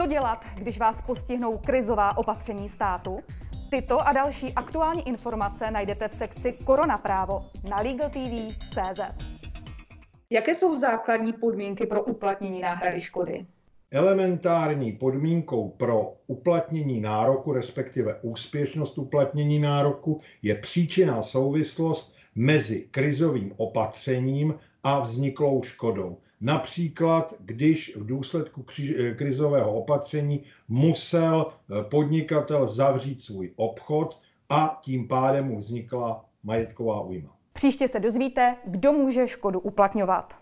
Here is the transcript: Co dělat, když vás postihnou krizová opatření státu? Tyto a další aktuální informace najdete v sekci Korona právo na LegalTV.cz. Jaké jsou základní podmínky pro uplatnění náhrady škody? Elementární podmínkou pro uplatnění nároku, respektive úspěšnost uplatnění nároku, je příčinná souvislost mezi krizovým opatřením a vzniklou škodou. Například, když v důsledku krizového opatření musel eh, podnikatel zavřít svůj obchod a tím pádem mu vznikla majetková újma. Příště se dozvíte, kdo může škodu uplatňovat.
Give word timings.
Co 0.00 0.06
dělat, 0.06 0.44
když 0.54 0.78
vás 0.78 1.02
postihnou 1.02 1.58
krizová 1.58 2.18
opatření 2.18 2.68
státu? 2.68 3.20
Tyto 3.70 4.00
a 4.00 4.12
další 4.12 4.52
aktuální 4.52 5.08
informace 5.08 5.70
najdete 5.70 6.08
v 6.08 6.14
sekci 6.14 6.58
Korona 6.64 6.96
právo 6.96 7.46
na 7.70 7.76
LegalTV.cz. 7.76 9.00
Jaké 10.30 10.54
jsou 10.54 10.74
základní 10.74 11.32
podmínky 11.32 11.86
pro 11.86 12.02
uplatnění 12.02 12.60
náhrady 12.60 13.00
škody? 13.00 13.46
Elementární 13.90 14.92
podmínkou 14.92 15.68
pro 15.68 16.12
uplatnění 16.26 17.00
nároku, 17.00 17.52
respektive 17.52 18.18
úspěšnost 18.22 18.98
uplatnění 18.98 19.58
nároku, 19.58 20.20
je 20.42 20.54
příčinná 20.54 21.22
souvislost 21.22 22.14
mezi 22.34 22.88
krizovým 22.90 23.52
opatřením 23.56 24.54
a 24.84 25.00
vzniklou 25.00 25.62
škodou. 25.62 26.18
Například, 26.40 27.34
když 27.38 27.96
v 27.96 28.06
důsledku 28.06 28.64
krizového 29.16 29.74
opatření 29.74 30.42
musel 30.68 31.46
eh, 31.48 31.84
podnikatel 31.84 32.66
zavřít 32.66 33.20
svůj 33.20 33.52
obchod 33.56 34.20
a 34.48 34.80
tím 34.82 35.08
pádem 35.08 35.46
mu 35.46 35.58
vznikla 35.58 36.24
majetková 36.44 37.00
újma. 37.00 37.36
Příště 37.52 37.88
se 37.88 38.00
dozvíte, 38.00 38.56
kdo 38.64 38.92
může 38.92 39.28
škodu 39.28 39.60
uplatňovat. 39.60 40.39